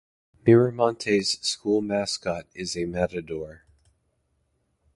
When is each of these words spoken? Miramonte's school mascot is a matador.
Miramonte's 0.47 1.33
school 1.47 1.79
mascot 1.79 2.47
is 2.55 2.75
a 2.75 2.85
matador. 2.85 3.65